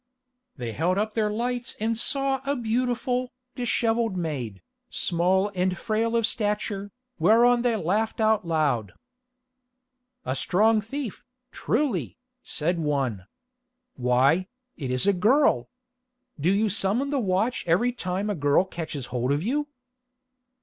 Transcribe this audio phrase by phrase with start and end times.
[0.57, 6.25] They held up their lights and saw a beautiful, dishevelled maid, small and frail of
[6.25, 6.89] stature,
[7.19, 8.93] whereon they laughed out loud.
[10.25, 13.27] "A strong thief, truly," said one.
[13.93, 15.69] "Why, it is a girl!
[16.39, 19.67] Do you summon the watch every time a girl catches hold of you?"